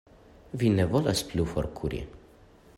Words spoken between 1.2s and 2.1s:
plu forkuri?